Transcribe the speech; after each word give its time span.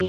Damas 0.00 0.08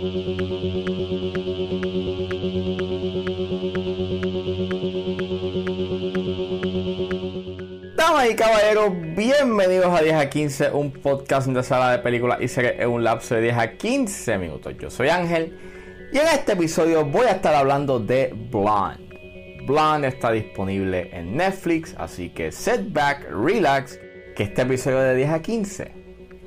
y 8.30 8.36
caballeros, 8.38 8.94
bienvenidos 9.18 9.88
a 9.88 10.02
10 10.02 10.16
a 10.16 10.30
15, 10.30 10.72
un 10.72 10.94
podcast 10.94 11.48
de 11.48 11.62
sala 11.62 11.92
de 11.92 12.00
películas 12.00 12.40
y 12.40 12.48
series 12.48 12.80
en 12.80 12.90
un 12.90 13.04
lapso 13.04 13.36
de 13.36 13.42
10 13.42 13.58
a 13.58 13.74
15 13.74 14.38
minutos. 14.38 14.74
Yo 14.80 14.90
soy 14.90 15.10
Ángel 15.10 15.58
y 16.14 16.20
en 16.20 16.28
este 16.28 16.54
episodio 16.54 17.04
voy 17.04 17.26
a 17.26 17.32
estar 17.32 17.54
hablando 17.54 18.00
de 18.00 18.34
Blonde. 18.50 19.60
Blonde 19.68 20.08
está 20.08 20.32
disponible 20.32 21.10
en 21.12 21.36
Netflix, 21.36 21.94
así 21.98 22.30
que 22.30 22.54
set 22.54 22.94
back, 22.94 23.30
relax, 23.30 24.00
que 24.38 24.44
este 24.44 24.62
episodio 24.62 25.00
de 25.00 25.16
10 25.16 25.30
a 25.32 25.42
15 25.42 25.92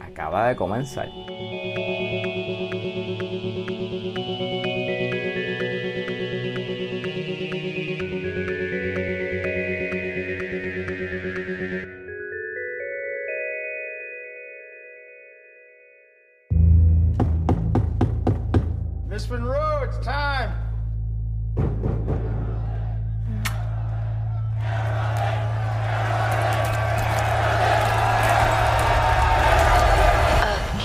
acaba 0.00 0.48
de 0.48 0.56
comenzar. 0.56 1.23
Miss 19.14 19.30
Monroe, 19.30 19.84
it's 19.84 20.04
time. 20.04 20.50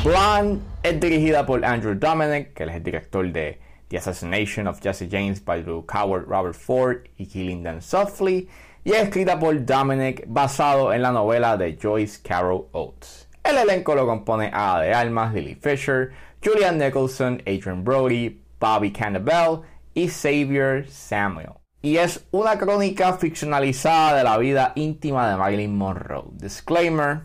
Blonde 0.04 0.62
es 0.84 1.00
dirigida 1.00 1.44
por 1.44 1.66
Andrew 1.66 1.96
Dominic, 1.96 2.54
que 2.54 2.66
es 2.66 2.70
el 2.70 2.84
director 2.84 3.26
de 3.32 3.60
The 3.88 3.98
Assassination 3.98 4.68
of 4.68 4.80
Jesse 4.80 5.08
James 5.10 5.44
by 5.44 5.64
Drew 5.64 5.84
Coward, 5.88 6.28
Robert 6.28 6.54
Ford 6.54 7.08
y 7.18 7.26
Killing 7.26 7.64
Them 7.64 7.82
Softly, 7.82 8.48
y 8.84 8.92
es 8.92 9.08
escrita 9.08 9.40
por 9.40 9.66
Dominic 9.66 10.26
basado 10.28 10.94
en 10.94 11.02
la 11.02 11.12
novela 11.12 11.58
de 11.58 11.80
Joyce 11.82 12.20
Carol 12.22 12.68
Oates. 12.74 13.28
El 13.44 13.58
elenco 13.58 13.96
lo 13.96 14.06
compone 14.06 14.52
a 14.54 14.80
de 14.82 14.94
Almas, 14.94 15.34
Lily 15.34 15.56
Fisher, 15.56 16.12
Julian 16.44 16.78
Nicholson, 16.78 17.42
Adrian 17.46 17.84
Brody, 17.84 18.42
Bobby 18.60 18.92
Cannavale 18.92 19.62
y 19.94 20.08
Xavier 20.08 20.88
Samuel. 20.90 21.52
Y 21.82 21.98
es 21.98 22.26
una 22.32 22.58
crónica 22.58 23.14
ficcionalizada 23.14 24.18
de 24.18 24.24
la 24.24 24.38
vida 24.38 24.74
íntima 24.76 25.30
de 25.30 25.38
Marilyn 25.38 25.76
Monroe. 25.76 26.26
Disclaimer, 26.34 27.22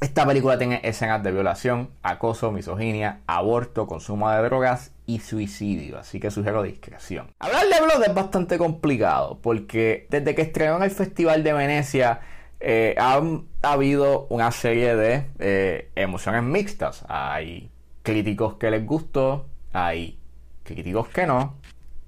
esta 0.00 0.26
película 0.26 0.58
tiene 0.58 0.80
escenas 0.82 1.22
de 1.22 1.30
violación, 1.30 1.90
acoso, 2.02 2.50
misoginia, 2.52 3.20
aborto, 3.26 3.86
consumo 3.86 4.30
de 4.30 4.42
drogas 4.42 4.92
y 5.06 5.20
suicidio, 5.20 5.98
así 5.98 6.18
que 6.18 6.30
sugiero 6.30 6.62
discreción. 6.62 7.28
Hablar 7.38 7.66
de 7.66 7.80
Blood 7.80 8.04
es 8.08 8.14
bastante 8.14 8.58
complicado 8.58 9.38
porque 9.42 10.06
desde 10.10 10.34
que 10.34 10.42
estrenó 10.42 10.76
en 10.76 10.84
el 10.84 10.90
Festival 10.90 11.44
de 11.44 11.52
Venecia 11.52 12.20
eh, 12.60 12.94
ha, 12.98 13.20
ha 13.62 13.72
habido 13.72 14.26
una 14.28 14.50
serie 14.52 14.96
de 14.96 15.26
eh, 15.38 15.90
emociones 15.96 16.42
mixtas. 16.42 17.04
Hay 17.08 17.70
críticos 18.02 18.54
que 18.54 18.70
les 18.70 18.84
gustó, 18.84 19.46
hay 19.72 20.18
críticos 20.62 21.08
que 21.08 21.26
no. 21.26 21.54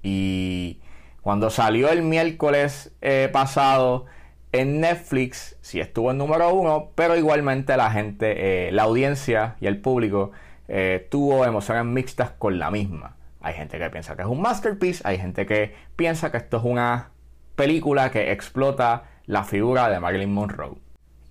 Y 0.03 0.79
cuando 1.21 1.49
salió 1.49 1.89
el 1.89 2.03
miércoles 2.03 2.93
eh, 3.01 3.29
pasado 3.31 4.05
en 4.51 4.79
Netflix, 4.79 5.57
sí 5.61 5.79
estuvo 5.79 6.11
en 6.11 6.17
número 6.17 6.53
uno, 6.53 6.91
pero 6.95 7.15
igualmente 7.15 7.75
la 7.77 7.91
gente, 7.91 8.67
eh, 8.67 8.71
la 8.71 8.83
audiencia 8.83 9.55
y 9.59 9.67
el 9.67 9.81
público 9.81 10.31
eh, 10.67 11.07
tuvo 11.09 11.45
emociones 11.45 11.85
mixtas 11.85 12.31
con 12.37 12.59
la 12.59 12.71
misma. 12.71 13.15
Hay 13.41 13.53
gente 13.53 13.77
que 13.77 13.89
piensa 13.89 14.15
que 14.15 14.21
es 14.23 14.27
un 14.27 14.41
masterpiece, 14.41 15.01
hay 15.05 15.17
gente 15.17 15.45
que 15.45 15.73
piensa 15.95 16.31
que 16.31 16.37
esto 16.37 16.57
es 16.57 16.63
una 16.63 17.11
película 17.55 18.11
que 18.11 18.31
explota 18.31 19.03
la 19.25 19.43
figura 19.43 19.89
de 19.89 19.99
Marilyn 19.99 20.33
Monroe. 20.33 20.77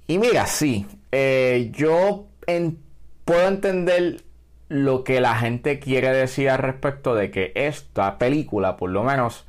Y 0.06 0.18
mira, 0.18 0.46
sí, 0.46 0.86
yo 1.72 2.26
puedo 3.24 3.48
entender 3.48 4.22
lo 4.68 5.04
que 5.04 5.20
la 5.20 5.36
gente 5.36 5.78
quiere 5.78 6.10
decir 6.10 6.50
al 6.50 6.58
respecto 6.58 7.14
de 7.14 7.30
que 7.30 7.52
esta 7.54 8.18
película, 8.18 8.76
por 8.76 8.90
lo 8.90 9.04
menos, 9.04 9.46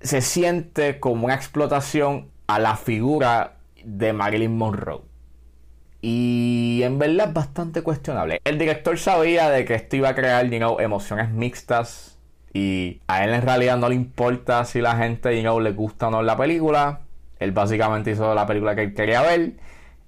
se 0.00 0.20
siente 0.20 1.00
como 1.00 1.26
una 1.26 1.34
explotación 1.34 2.30
a 2.46 2.58
la 2.58 2.76
figura 2.76 3.56
de 3.84 4.12
Marilyn 4.12 4.56
Monroe. 4.56 5.02
Y 6.02 6.82
en 6.84 6.98
verdad 6.98 7.28
es 7.28 7.34
bastante 7.34 7.82
cuestionable. 7.82 8.40
El 8.44 8.58
director 8.58 8.98
sabía 8.98 9.50
de 9.50 9.64
que 9.64 9.74
esto 9.74 9.96
iba 9.96 10.10
a 10.10 10.14
crear, 10.14 10.48
you 10.48 10.78
emociones 10.78 11.30
mixtas. 11.30 12.18
Y 12.52 13.00
a 13.06 13.24
él 13.24 13.34
en 13.34 13.42
realidad 13.42 13.76
no 13.76 13.88
le 13.88 13.96
importa 13.96 14.64
si 14.64 14.80
la 14.80 14.96
gente, 14.96 15.42
you 15.42 15.60
le 15.60 15.72
gusta 15.72 16.08
o 16.08 16.10
no 16.10 16.22
la 16.22 16.36
película. 16.36 17.00
Él 17.38 17.52
básicamente 17.52 18.12
hizo 18.12 18.34
la 18.34 18.46
película 18.46 18.74
que 18.74 18.82
él 18.82 18.94
quería 18.94 19.22
ver. 19.22 19.54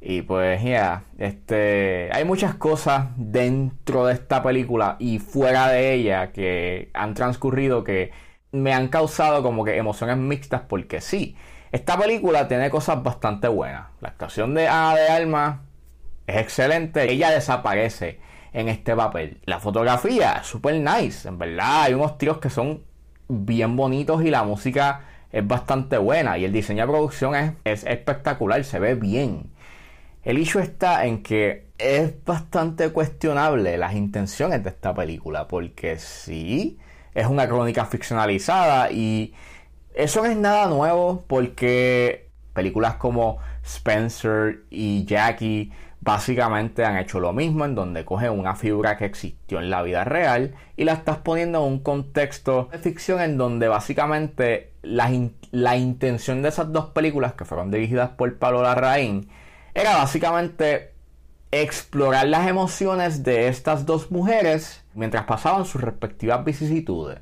Y 0.01 0.23
pues, 0.23 0.63
ya, 0.63 1.05
este, 1.19 2.11
hay 2.13 2.25
muchas 2.25 2.55
cosas 2.55 3.09
dentro 3.17 4.07
de 4.07 4.15
esta 4.15 4.43
película 4.43 4.97
y 5.01 5.19
fuera 5.19 5.69
de 5.69 5.93
ella 5.93 6.33
que 6.33 6.91
han 6.95 7.15
transcurrido 7.15 7.83
que 7.83 8.13
me 8.53 8.73
han 8.73 8.89
causado 8.89 9.43
como 9.43 9.65
que 9.65 9.77
emociones 9.77 10.17
mixtas 10.17 10.63
porque 10.69 11.01
sí, 11.01 11.37
esta 11.73 11.99
película 11.99 12.49
tiene 12.49 12.71
cosas 12.71 13.03
bastante 13.03 13.49
buenas. 13.49 13.87
La 14.01 14.09
actuación 14.11 14.55
de 14.55 14.69
Ana 14.69 14.95
de 14.95 15.09
Alma 15.09 15.63
es 16.27 16.37
excelente. 16.37 17.11
Ella 17.11 17.31
desaparece 17.31 18.21
en 18.53 18.69
este 18.69 18.95
papel. 18.97 19.41
La 19.45 19.61
fotografía 19.61 20.39
es 20.41 20.47
super 20.47 20.75
nice. 20.75 21.29
En 21.29 21.39
verdad, 21.39 21.83
hay 21.83 21.95
unos 21.95 22.17
tiros 22.19 22.39
que 22.39 22.51
son 22.51 22.85
bien 23.29 23.77
bonitos 23.77 24.25
y 24.25 24.31
la 24.31 24.45
música 24.45 25.03
es 25.31 25.47
bastante 25.47 25.99
buena. 25.99 26.39
Y 26.39 26.45
el 26.45 26.53
diseño 26.53 26.87
de 26.87 26.93
producción 26.93 27.35
es, 27.35 27.53
es 27.65 27.85
espectacular, 27.85 28.65
se 28.65 28.79
ve 28.79 28.95
bien. 28.95 29.51
El 30.29 30.37
hecho 30.37 30.61
está 30.61 31.07
en 31.07 31.23
que 31.23 31.69
es 31.79 32.23
bastante 32.23 32.91
cuestionable 32.91 33.79
las 33.79 33.95
intenciones 33.95 34.63
de 34.63 34.69
esta 34.69 34.93
película, 34.93 35.49
porque 35.49 35.99
sí, 35.99 36.79
es 37.15 37.27
una 37.27 37.49
crónica 37.49 37.87
ficcionalizada 37.87 38.93
y 38.93 39.33
eso 39.95 40.23
no 40.23 40.29
es 40.29 40.37
nada 40.37 40.67
nuevo 40.67 41.25
porque 41.27 42.29
películas 42.53 42.97
como 42.97 43.39
Spencer 43.65 44.65
y 44.69 45.07
Jackie 45.07 45.73
básicamente 46.03 46.85
han 46.85 46.99
hecho 46.99 47.21
lo 47.21 47.33
mismo 47.33 47.65
en 47.65 47.75
donde 47.75 48.05
cogen 48.05 48.39
una 48.39 48.55
figura 48.55 48.99
que 48.99 49.07
existió 49.07 49.61
en 49.61 49.71
la 49.71 49.81
vida 49.81 50.05
real 50.05 50.55
y 50.77 50.85
la 50.85 50.93
estás 50.93 51.17
poniendo 51.17 51.65
en 51.65 51.73
un 51.73 51.79
contexto 51.79 52.69
de 52.71 52.77
ficción 52.77 53.23
en 53.23 53.39
donde 53.39 53.69
básicamente 53.69 54.75
la, 54.83 55.11
la 55.53 55.77
intención 55.79 56.43
de 56.43 56.51
esas 56.51 56.71
dos 56.71 56.91
películas 56.91 57.33
que 57.33 57.47
fueron 57.47 57.71
dirigidas 57.71 58.11
por 58.11 58.37
Pablo 58.37 58.63
Larraín 58.63 59.31
era 59.79 59.97
básicamente 59.97 60.93
explorar 61.53 62.27
las 62.27 62.49
emociones 62.49 63.23
de 63.23 63.47
estas 63.47 63.87
dos 63.87 64.11
mujeres 64.11 64.85
mientras 64.95 65.25
pasaban 65.25 65.65
sus 65.67 65.81
respectivas 65.81 66.45
vicisitudes. 66.45 67.21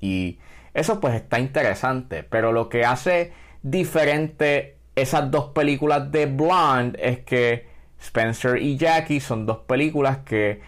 Y 0.00 0.38
eso 0.74 1.00
pues 1.00 1.16
está 1.16 1.40
interesante, 1.40 2.22
pero 2.22 2.52
lo 2.52 2.68
que 2.68 2.84
hace 2.84 3.32
diferente 3.62 4.76
esas 4.94 5.30
dos 5.30 5.46
películas 5.46 6.12
de 6.12 6.26
Blonde 6.26 6.98
es 7.02 7.18
que 7.20 7.66
Spencer 8.00 8.62
y 8.62 8.76
Jackie 8.76 9.18
son 9.18 9.44
dos 9.44 9.58
películas 9.58 10.18
que 10.18 10.60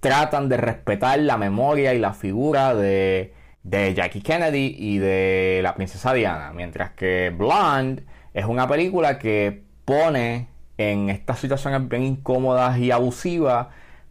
tratan 0.00 0.48
de 0.48 0.56
respetar 0.56 1.18
la 1.18 1.36
memoria 1.36 1.92
y 1.92 1.98
la 1.98 2.14
figura 2.14 2.74
de, 2.74 3.34
de 3.62 3.92
Jackie 3.92 4.22
Kennedy 4.22 4.74
y 4.78 4.98
de 4.98 5.60
la 5.62 5.74
princesa 5.74 6.14
Diana, 6.14 6.52
mientras 6.54 6.92
que 6.92 7.30
Blonde 7.36 8.04
es 8.32 8.46
una 8.46 8.66
película 8.66 9.18
que 9.18 9.65
pone 9.86 10.48
en 10.76 11.08
estas 11.08 11.38
situaciones 11.38 11.88
bien 11.88 12.02
incómodas 12.02 12.76
y 12.78 12.90
abusivas 12.90 13.68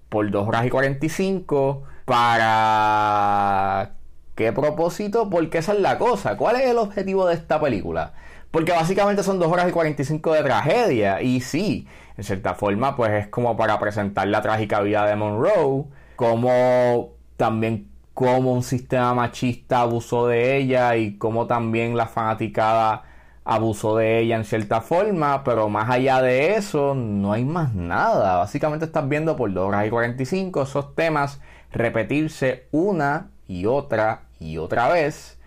por 0.09 0.31
2 0.31 0.47
horas 0.47 0.65
y 0.65 0.69
45 0.71 1.83
para 2.05 3.91
qué 4.33 4.51
propósito, 4.51 5.29
porque 5.29 5.59
esa 5.59 5.73
es 5.73 5.79
la 5.79 5.99
cosa, 5.99 6.37
¿cuál 6.37 6.55
es 6.55 6.69
el 6.69 6.77
objetivo 6.77 7.27
de 7.27 7.35
esta 7.35 7.59
película? 7.59 8.13
Porque 8.49 8.71
básicamente 8.71 9.21
son 9.21 9.37
2 9.37 9.51
horas 9.51 9.69
y 9.69 9.71
45 9.71 10.33
de 10.33 10.43
tragedia 10.43 11.21
y 11.21 11.41
sí, 11.41 11.87
en 12.17 12.23
cierta 12.23 12.55
forma 12.55 12.95
pues 12.95 13.11
es 13.11 13.27
como 13.27 13.57
para 13.57 13.77
presentar 13.79 14.27
la 14.27 14.41
trágica 14.41 14.81
vida 14.81 15.05
de 15.05 15.15
Monroe, 15.15 15.85
como 16.15 17.09
también 17.37 17.89
cómo 18.13 18.53
un 18.53 18.63
sistema 18.63 19.13
machista 19.13 19.81
abusó 19.81 20.27
de 20.27 20.55
ella 20.57 20.95
y 20.95 21.17
cómo 21.17 21.47
también 21.47 21.97
la 21.97 22.07
fanaticada 22.07 23.03
abusó 23.45 23.95
de 23.95 24.19
ella 24.19 24.35
en 24.35 24.43
cierta 24.43 24.81
forma, 24.81 25.43
pero 25.43 25.69
más 25.69 25.89
allá 25.89 26.21
de 26.21 26.55
eso 26.55 26.95
no 26.95 27.31
hay 27.31 27.45
más 27.45 27.75
nada. 27.75 28.37
Básicamente 28.37 28.85
estás 28.85 29.07
viendo 29.07 29.35
por 29.35 29.53
2 29.53 29.67
horas 29.67 29.87
y 29.87 29.89
45 29.91 30.63
esos 30.63 30.95
temas 30.95 31.39
repetirse 31.71 32.67
una 32.71 33.29
y 33.47 33.67
otra 33.67 34.23
y 34.39 34.57
otra 34.57 34.89
vez 34.89 35.39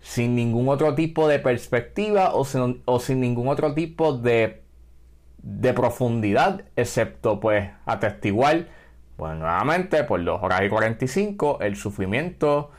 sin 0.00 0.34
ningún 0.36 0.68
otro 0.68 0.94
tipo 0.94 1.28
de 1.28 1.38
perspectiva 1.38 2.32
o 2.34 2.44
sin, 2.44 3.20
ningún 3.20 3.48
otro 3.48 3.74
tipo 3.74 4.12
de, 4.14 4.62
de 5.42 5.72
profundidad, 5.74 6.62
excepto 6.76 7.40
pues 7.40 7.70
atestiguar 7.86 8.68
Pues 9.16 9.36
nuevamente, 9.36 10.04
por 10.04 10.22
2 10.24 10.42
horas 10.42 10.62
y 10.64 10.68
45, 10.68 11.58
el 11.60 11.76
sufrimiento 11.76 12.70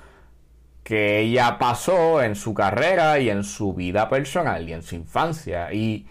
que 0.84 1.20
ella 1.20 1.58
pasó 1.58 2.22
en 2.22 2.36
su 2.36 2.54
carrera 2.54 3.20
y 3.20 3.30
en 3.30 3.44
su 3.44 3.74
vida 3.74 4.10
personal 4.10 4.68
y 4.68 4.74
en 4.74 4.84
su 4.84 4.96
infancia. 4.96 5.74
Y 5.74 6.06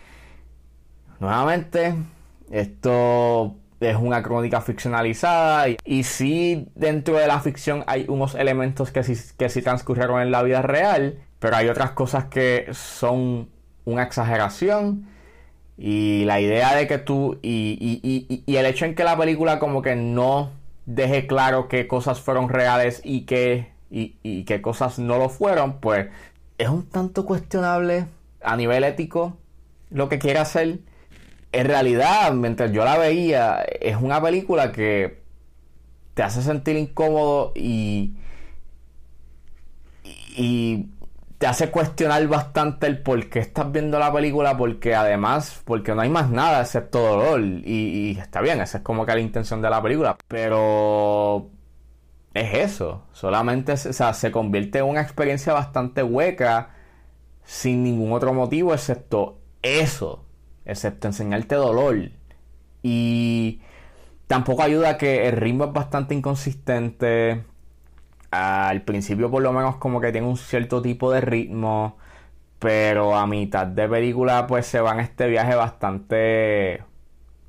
nuevamente, 1.20 1.94
esto 2.50 3.56
es 3.80 3.96
una 3.96 4.22
crónica 4.22 4.60
ficcionalizada 4.60 5.68
y, 5.68 5.76
y 5.84 6.04
sí 6.04 6.68
dentro 6.74 7.16
de 7.16 7.26
la 7.26 7.40
ficción 7.40 7.84
hay 7.86 8.06
unos 8.08 8.34
elementos 8.34 8.92
que 8.92 9.02
sí, 9.02 9.14
que 9.36 9.48
sí 9.48 9.62
transcurrieron 9.62 10.20
en 10.22 10.30
la 10.30 10.42
vida 10.42 10.62
real, 10.62 11.18
pero 11.38 11.56
hay 11.56 11.68
otras 11.68 11.90
cosas 11.90 12.26
que 12.26 12.68
son 12.72 13.48
una 13.84 14.04
exageración 14.04 15.08
y 15.76 16.24
la 16.26 16.40
idea 16.40 16.74
de 16.74 16.86
que 16.86 16.98
tú 16.98 17.38
y, 17.42 17.76
y, 17.80 18.42
y, 18.46 18.56
el 18.56 18.66
hecho 18.66 18.84
en 18.84 18.94
que 18.94 19.04
la 19.04 19.16
película 19.16 19.58
como 19.58 19.82
que 19.82 19.96
no 19.96 20.50
deje 20.86 21.26
claro 21.26 21.68
qué 21.68 21.88
cosas 21.88 22.20
fueron 22.20 22.48
reales 22.48 23.00
y 23.04 23.22
qué, 23.22 23.72
y, 23.92 24.44
qué 24.44 24.62
cosas 24.62 24.98
no 24.98 25.18
lo 25.18 25.28
fueron, 25.28 25.80
pues 25.80 26.08
es 26.58 26.68
un 26.68 26.88
tanto 26.88 27.26
cuestionable 27.26 28.06
a 28.42 28.56
nivel 28.56 28.84
ético 28.84 29.36
lo 29.90 30.08
que 30.08 30.18
quiere 30.18 30.38
hacer 30.38 30.80
en 31.52 31.66
realidad, 31.66 32.32
mientras 32.32 32.72
yo 32.72 32.84
la 32.84 32.96
veía, 32.96 33.62
es 33.62 33.96
una 33.96 34.22
película 34.22 34.72
que 34.72 35.20
te 36.14 36.22
hace 36.22 36.42
sentir 36.42 36.76
incómodo 36.76 37.52
y, 37.54 38.14
y 40.34 40.88
te 41.36 41.46
hace 41.46 41.70
cuestionar 41.70 42.26
bastante 42.26 42.86
el 42.86 43.02
por 43.02 43.28
qué 43.28 43.40
estás 43.40 43.70
viendo 43.70 43.98
la 43.98 44.12
película, 44.12 44.56
porque 44.56 44.94
además, 44.94 45.60
porque 45.66 45.94
no 45.94 46.00
hay 46.00 46.08
más 46.08 46.30
nada 46.30 46.62
excepto 46.62 47.00
dolor. 47.00 47.42
Y, 47.42 48.14
y 48.14 48.18
está 48.18 48.40
bien, 48.40 48.60
esa 48.60 48.78
es 48.78 48.84
como 48.84 49.04
que 49.04 49.12
la 49.12 49.20
intención 49.20 49.60
de 49.60 49.68
la 49.68 49.82
película. 49.82 50.16
Pero 50.28 51.50
es 52.34 52.54
eso, 52.54 53.04
solamente 53.12 53.76
se 53.76 54.32
convierte 54.32 54.78
en 54.78 54.86
una 54.86 55.02
experiencia 55.02 55.52
bastante 55.52 56.02
hueca 56.02 56.70
sin 57.44 57.82
ningún 57.82 58.12
otro 58.12 58.32
motivo 58.32 58.72
excepto 58.72 59.38
eso 59.62 60.24
excepto 60.64 61.08
enseñarte 61.08 61.54
dolor. 61.54 62.10
Y 62.82 63.60
tampoco 64.26 64.62
ayuda 64.62 64.98
que 64.98 65.28
el 65.28 65.36
ritmo 65.36 65.64
es 65.64 65.72
bastante 65.72 66.14
inconsistente. 66.14 67.44
Al 68.30 68.82
principio 68.82 69.30
por 69.30 69.42
lo 69.42 69.52
menos 69.52 69.76
como 69.76 70.00
que 70.00 70.12
tiene 70.12 70.26
un 70.26 70.36
cierto 70.36 70.82
tipo 70.82 71.10
de 71.12 71.20
ritmo. 71.20 71.98
Pero 72.58 73.16
a 73.16 73.26
mitad 73.26 73.66
de 73.66 73.88
película 73.88 74.46
pues 74.46 74.66
se 74.66 74.80
va 74.80 74.92
en 74.92 75.00
este 75.00 75.26
viaje 75.28 75.54
bastante 75.56 76.84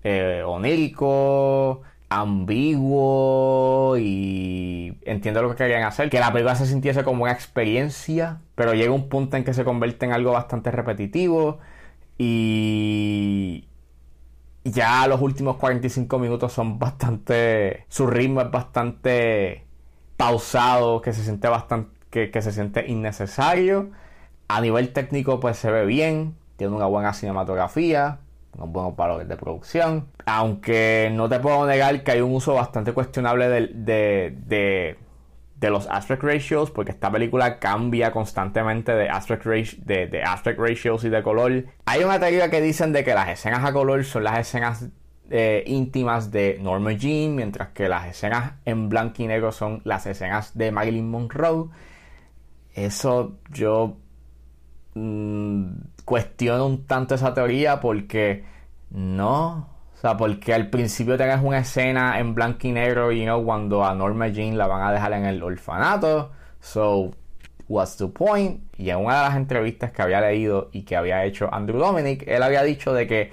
eh, 0.03 0.43
onírico, 0.45 1.81
ambiguo 2.21 3.97
y 3.97 4.97
entiendo 5.03 5.41
lo 5.41 5.49
que 5.49 5.55
querían 5.55 5.83
hacer. 5.83 6.09
Que 6.09 6.19
la 6.19 6.31
película 6.31 6.55
se 6.55 6.65
sintiese 6.65 7.03
como 7.03 7.23
una 7.23 7.31
experiencia, 7.33 8.41
pero 8.55 8.73
llega 8.73 8.91
un 8.91 9.09
punto 9.09 9.37
en 9.37 9.43
que 9.43 9.53
se 9.53 9.63
convierte 9.63 10.05
en 10.05 10.13
algo 10.13 10.31
bastante 10.31 10.71
repetitivo 10.71 11.59
y 12.17 13.67
ya 14.63 15.07
los 15.07 15.21
últimos 15.21 15.57
45 15.57 16.19
minutos 16.19 16.53
son 16.53 16.79
bastante. 16.79 17.85
Su 17.89 18.07
ritmo 18.07 18.41
es 18.41 18.51
bastante 18.51 19.65
pausado, 20.17 21.01
que 21.01 21.13
se 21.13 21.23
siente 21.23 21.47
bastante. 21.47 21.91
Que, 22.09 22.41
se 22.41 22.51
siente 22.51 22.85
innecesario. 22.87 23.91
A 24.47 24.61
nivel 24.61 24.93
técnico, 24.93 25.39
pues 25.39 25.57
se 25.57 25.71
ve 25.71 25.85
bien. 25.85 26.35
Tiene 26.57 26.75
una 26.75 26.85
buena 26.85 27.13
cinematografía. 27.13 28.19
Unos 28.55 28.69
buenos 28.71 28.95
valores 28.95 29.27
de 29.27 29.35
producción. 29.35 30.07
Aunque 30.25 31.11
no 31.13 31.27
te 31.27 31.39
puedo 31.39 31.65
negar 31.65 32.03
que 32.03 32.11
hay 32.11 32.21
un 32.21 32.35
uso 32.35 32.53
bastante 32.53 32.93
cuestionable 32.93 33.49
de 33.49 34.97
de 35.63 35.69
los 35.69 35.87
aspect 35.87 36.21
ratios, 36.21 36.71
porque 36.71 36.91
esta 36.91 37.09
película 37.09 37.57
cambia 37.57 38.11
constantemente 38.11 38.91
de 38.91 39.09
aspect, 39.09 39.45
de, 39.45 40.21
aspect 40.21 40.59
ratios 40.59 41.05
y 41.05 41.09
de 41.09 41.23
color. 41.23 41.65
Hay 41.85 42.03
una 42.03 42.19
teoría 42.19 42.49
que 42.49 42.59
dicen 42.59 42.91
de 42.91 43.05
que 43.05 43.13
las 43.13 43.29
escenas 43.29 43.63
a 43.63 43.71
color 43.71 44.03
son 44.03 44.25
las 44.25 44.39
escenas 44.39 44.89
eh, 45.29 45.63
íntimas 45.65 46.31
de 46.31 46.59
Norma 46.61 46.91
Jean, 46.91 47.35
mientras 47.35 47.69
que 47.69 47.87
las 47.87 48.07
escenas 48.07 48.55
en 48.65 48.89
blanco 48.89 49.23
y 49.23 49.27
negro 49.27 49.53
son 49.53 49.81
las 49.85 50.05
escenas 50.05 50.57
de 50.57 50.73
Marilyn 50.73 51.09
Monroe. 51.09 51.69
Eso 52.73 53.37
yo 53.49 53.95
mm, 54.95 55.65
cuestiono 56.05 56.65
un 56.65 56.85
tanto 56.85 57.15
esa 57.15 57.33
teoría 57.33 57.79
porque 57.79 58.43
no, 58.91 59.69
o 59.95 59.97
sea, 59.99 60.17
porque 60.17 60.53
al 60.53 60.69
principio 60.69 61.17
tengas 61.17 61.43
una 61.43 61.59
escena 61.59 62.19
en 62.19 62.35
blanco 62.35 62.67
y 62.67 62.71
negro, 62.71 63.11
you 63.11 63.23
know, 63.23 63.43
cuando 63.43 63.85
a 63.85 63.95
Norma 63.95 64.27
Jean 64.27 64.57
la 64.57 64.67
van 64.67 64.83
a 64.83 64.91
dejar 64.91 65.13
en 65.13 65.25
el 65.25 65.41
orfanato. 65.41 66.31
So, 66.59 67.11
what's 67.67 67.97
the 67.97 68.07
point? 68.07 68.61
Y 68.77 68.89
en 68.89 68.97
una 68.97 69.17
de 69.17 69.29
las 69.29 69.35
entrevistas 69.35 69.91
que 69.91 70.01
había 70.01 70.21
leído 70.21 70.69
y 70.71 70.83
que 70.83 70.95
había 70.95 71.23
hecho 71.25 71.49
Andrew 71.53 71.79
Dominic, 71.79 72.27
él 72.27 72.43
había 72.43 72.63
dicho 72.63 72.93
de 72.93 73.07
que 73.07 73.31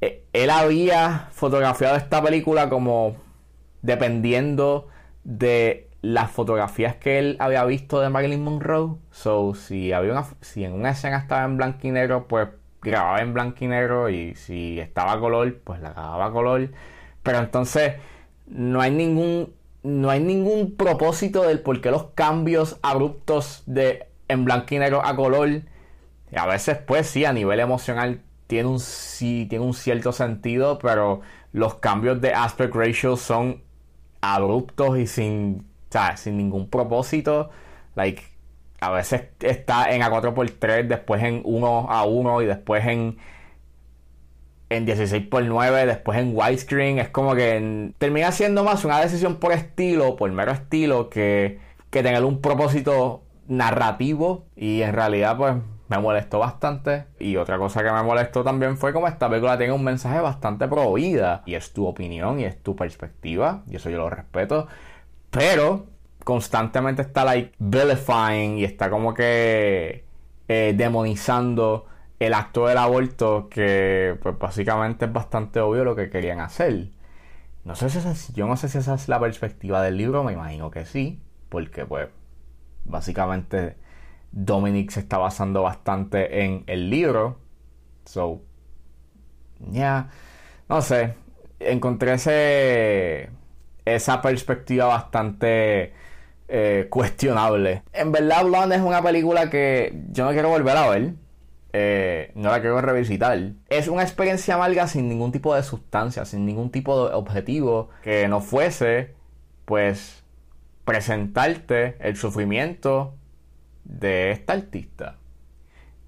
eh, 0.00 0.24
él 0.32 0.50
había 0.50 1.28
fotografiado 1.32 1.96
esta 1.96 2.22
película 2.22 2.68
como 2.68 3.16
dependiendo 3.82 4.88
de 5.24 5.87
las 6.00 6.30
fotografías 6.30 6.96
que 6.96 7.18
él 7.18 7.36
había 7.40 7.64
visto 7.64 8.00
de 8.00 8.08
Marilyn 8.08 8.42
Monroe. 8.42 8.96
So, 9.10 9.54
si 9.54 9.92
había 9.92 10.12
una, 10.12 10.26
si 10.40 10.64
en 10.64 10.72
una 10.72 10.90
escena 10.90 11.18
estaba 11.18 11.44
en 11.44 11.56
blanco 11.56 11.86
y 11.86 11.90
negro, 11.90 12.28
pues 12.28 12.48
grababa 12.82 13.20
en 13.20 13.34
blanco 13.34 13.64
y 13.64 13.68
negro 13.68 14.08
y 14.08 14.34
si 14.34 14.78
estaba 14.78 15.12
a 15.12 15.20
color, 15.20 15.58
pues 15.64 15.80
la 15.80 15.90
grababa 15.92 16.26
a 16.26 16.32
color. 16.32 16.70
Pero 17.22 17.38
entonces 17.38 17.94
no 18.46 18.80
hay 18.80 18.90
ningún 18.90 19.52
no 19.82 20.10
hay 20.10 20.20
ningún 20.20 20.76
propósito 20.76 21.42
del 21.44 21.60
por 21.60 21.80
qué 21.80 21.90
los 21.90 22.04
cambios 22.14 22.78
abruptos 22.82 23.62
de 23.66 24.08
en 24.28 24.44
blanco 24.44 24.74
y 24.74 24.78
negro 24.78 25.04
a 25.04 25.16
color. 25.16 25.62
A 26.36 26.46
veces 26.46 26.78
pues 26.78 27.08
sí, 27.08 27.24
a 27.24 27.32
nivel 27.32 27.60
emocional 27.60 28.20
tiene 28.46 28.68
un 28.68 28.80
sí, 28.80 29.46
tiene 29.48 29.64
un 29.64 29.74
cierto 29.74 30.12
sentido, 30.12 30.78
pero 30.78 31.20
los 31.52 31.76
cambios 31.76 32.20
de 32.20 32.32
aspect 32.34 32.74
ratio 32.74 33.16
son 33.16 33.62
abruptos 34.20 34.98
y 34.98 35.06
sin, 35.06 35.67
sin 36.16 36.36
ningún 36.36 36.68
propósito. 36.68 37.50
Like 37.94 38.22
a 38.80 38.90
veces 38.90 39.22
está 39.40 39.90
en 39.92 40.02
A4x3, 40.02 40.86
después 40.86 41.22
en 41.22 41.42
1 41.44 41.86
a 41.90 42.04
1 42.04 42.42
y 42.42 42.46
después 42.46 42.86
en, 42.86 43.18
en 44.68 44.86
16x9, 44.86 45.86
después 45.86 46.18
en 46.18 46.36
widescreen. 46.36 46.98
Es 46.98 47.08
como 47.08 47.34
que 47.34 47.92
termina 47.98 48.30
siendo 48.32 48.64
más 48.64 48.84
una 48.84 49.00
decisión 49.00 49.36
por 49.36 49.52
estilo, 49.52 50.16
por 50.16 50.30
mero 50.30 50.52
estilo, 50.52 51.10
que, 51.10 51.58
que 51.90 52.02
tener 52.02 52.24
un 52.24 52.40
propósito 52.40 53.22
narrativo. 53.48 54.46
Y 54.54 54.82
en 54.82 54.92
realidad, 54.92 55.36
pues 55.36 55.54
me 55.88 55.98
molestó 55.98 56.38
bastante. 56.38 57.06
Y 57.18 57.36
otra 57.36 57.58
cosa 57.58 57.82
que 57.82 57.90
me 57.90 58.02
molestó 58.02 58.44
también 58.44 58.76
fue 58.76 58.92
como 58.92 59.08
esta 59.08 59.28
película 59.28 59.58
tiene 59.58 59.72
un 59.72 59.82
mensaje 59.82 60.20
bastante 60.20 60.68
pro 60.68 60.92
vida. 60.92 61.42
Y 61.46 61.54
es 61.54 61.72
tu 61.72 61.86
opinión 61.86 62.38
y 62.38 62.44
es 62.44 62.62
tu 62.62 62.76
perspectiva. 62.76 63.62
Y 63.68 63.76
eso 63.76 63.90
yo 63.90 63.98
lo 63.98 64.10
respeto. 64.10 64.68
Pero 65.30 65.86
constantemente 66.24 67.02
está 67.02 67.24
like 67.24 67.52
vilifying 67.58 68.58
y 68.58 68.64
está 68.64 68.90
como 68.90 69.14
que 69.14 70.04
eh, 70.48 70.74
demonizando 70.76 71.86
el 72.18 72.34
acto 72.34 72.66
del 72.66 72.78
aborto 72.78 73.48
que 73.48 74.18
pues 74.22 74.38
básicamente 74.38 75.04
es 75.06 75.12
bastante 75.12 75.60
obvio 75.60 75.84
lo 75.84 75.96
que 75.96 76.10
querían 76.10 76.40
hacer. 76.40 76.90
No 77.64 77.74
sé 77.76 77.90
si 77.90 77.98
esa, 77.98 78.14
yo 78.34 78.46
no 78.46 78.56
sé 78.56 78.68
si 78.68 78.78
esa 78.78 78.94
es 78.94 79.08
la 79.08 79.20
perspectiva 79.20 79.82
del 79.82 79.96
libro, 79.96 80.24
me 80.24 80.32
imagino 80.32 80.70
que 80.70 80.86
sí, 80.86 81.20
porque 81.48 81.84
pues 81.84 82.08
básicamente 82.84 83.76
Dominic 84.32 84.90
se 84.90 85.00
está 85.00 85.18
basando 85.18 85.62
bastante 85.62 86.44
en 86.44 86.64
el 86.66 86.90
libro. 86.90 87.38
So, 88.04 88.42
ya, 89.70 90.10
no 90.68 90.80
sé, 90.82 91.14
encontré 91.60 92.14
ese, 92.14 93.30
esa 93.94 94.22
perspectiva 94.22 94.86
bastante 94.86 95.92
eh, 96.48 96.86
cuestionable. 96.88 97.82
En 97.92 98.10
verdad, 98.10 98.44
Blonde 98.44 98.76
es 98.76 98.82
una 98.82 99.02
película 99.02 99.50
que 99.50 100.02
yo 100.10 100.24
no 100.24 100.32
quiero 100.32 100.48
volver 100.48 100.76
a 100.76 100.88
ver. 100.88 101.12
Eh, 101.74 102.32
no 102.34 102.50
la 102.50 102.60
quiero 102.60 102.80
revisitar. 102.80 103.38
Es 103.68 103.88
una 103.88 104.02
experiencia 104.02 104.54
amarga 104.54 104.86
sin 104.86 105.08
ningún 105.08 105.32
tipo 105.32 105.54
de 105.54 105.62
sustancia, 105.62 106.24
sin 106.24 106.46
ningún 106.46 106.70
tipo 106.70 107.08
de 107.08 107.14
objetivo 107.14 107.90
que 108.02 108.26
no 108.28 108.40
fuese, 108.40 109.14
pues, 109.66 110.24
presentarte 110.84 111.96
el 112.00 112.16
sufrimiento 112.16 113.14
de 113.84 114.30
esta 114.30 114.54
artista. 114.54 115.16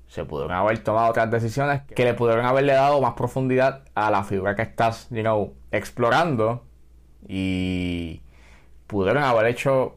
Se 0.09 0.25
pudieron 0.25 0.57
haber 0.57 0.83
tomado 0.83 1.11
otras 1.11 1.31
decisiones 1.31 1.83
que 1.83 2.05
le 2.05 2.15
pudieron 2.15 2.47
haberle 2.47 2.73
dado 2.73 3.01
más 3.01 3.13
profundidad 3.13 3.85
a 3.95 4.11
la 4.11 4.25
figura 4.25 4.57
que 4.57 4.63
estás, 4.63 5.09
you 5.11 5.21
know, 5.21 5.55
explorando 5.71 6.65
y 7.29 8.23
pudieron 8.87 9.23
haber 9.23 9.47
hecho 9.47 9.97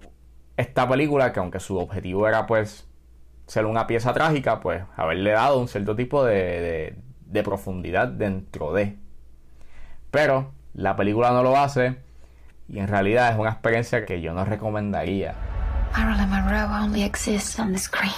esta 0.57 0.87
película, 0.87 1.33
que 1.33 1.39
aunque 1.39 1.59
su 1.59 1.77
objetivo 1.77 2.27
era 2.27 2.45
pues 2.45 2.87
ser 3.47 3.65
una 3.65 3.87
pieza 3.87 4.13
trágica, 4.13 4.59
pues 4.59 4.83
haberle 4.95 5.31
dado 5.31 5.59
un 5.59 5.67
cierto 5.67 5.95
tipo 5.95 6.23
de, 6.23 6.95
profundidad 7.43 8.07
dentro 8.07 8.73
de. 8.73 8.97
Pero 10.11 10.51
la 10.73 10.95
película 10.95 11.31
no 11.31 11.43
lo 11.43 11.57
hace 11.57 11.97
y 12.69 12.79
en 12.79 12.87
realidad 12.87 13.31
es 13.31 13.39
una 13.39 13.49
experiencia 13.49 14.05
que 14.05 14.21
yo 14.21 14.33
no 14.33 14.45
recomendaría. 14.45 15.35
Marilyn 15.93 16.29
Monroe 16.29 16.83
only 16.83 17.03
exists 17.03 17.59
on 17.59 17.71
the 17.71 17.79
screen. 17.79 18.11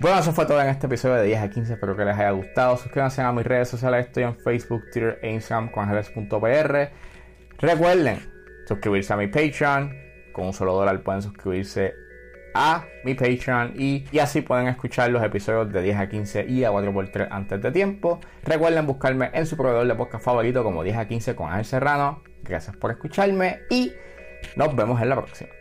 Bueno, 0.00 0.18
eso 0.18 0.32
fue 0.32 0.46
todo 0.46 0.58
en 0.62 0.68
este 0.68 0.86
episodio 0.86 1.16
de 1.16 1.24
10 1.24 1.42
a 1.42 1.50
15. 1.50 1.74
Espero 1.74 1.94
que 1.94 2.06
les 2.06 2.16
haya 2.16 2.30
gustado. 2.30 2.74
Suscríbanse 2.78 3.20
a 3.20 3.30
mis 3.32 3.44
redes 3.44 3.68
sociales. 3.68 4.06
Estoy 4.06 4.22
en 4.22 4.34
Facebook, 4.34 4.84
Twitter 4.90 5.18
e 5.20 5.30
Instagram 5.30 5.70
con 5.70 5.84
Angeles.pr. 5.90 6.88
Recuerden 7.58 8.18
suscribirse 8.66 9.12
a 9.12 9.16
mi 9.18 9.26
Patreon. 9.26 9.94
Con 10.32 10.46
un 10.46 10.52
solo 10.54 10.72
dólar 10.72 11.02
pueden 11.02 11.20
suscribirse 11.20 11.92
a 12.54 12.86
mi 13.04 13.12
Patreon 13.12 13.74
y, 13.76 14.06
y, 14.10 14.18
así 14.20 14.40
pueden 14.40 14.68
escuchar 14.68 15.10
los 15.10 15.22
episodios 15.22 15.70
de 15.70 15.82
10 15.82 15.98
a 15.98 16.08
15 16.08 16.46
y 16.48 16.64
a 16.64 16.70
4x3 16.70 17.28
antes 17.30 17.60
de 17.60 17.70
tiempo. 17.70 18.20
Recuerden 18.42 18.86
buscarme 18.86 19.28
en 19.34 19.44
su 19.44 19.54
proveedor 19.54 19.86
de 19.86 19.94
podcast 19.96 20.24
favorito 20.24 20.64
como 20.64 20.82
10 20.82 20.96
a 20.96 21.06
15 21.08 21.36
con 21.36 21.50
Ángel 21.50 21.66
Serrano. 21.66 22.22
Gracias 22.42 22.74
por 22.74 22.90
escucharme 22.90 23.60
y 23.68 23.92
nos 24.56 24.74
vemos 24.74 24.98
en 25.02 25.10
la 25.10 25.16
próxima. 25.16 25.59